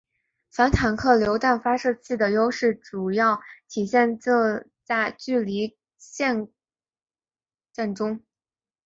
[0.49, 4.65] 反坦克榴弹发射器的优势主要体现在
[5.11, 6.47] 近距离巷
[7.71, 8.19] 战中。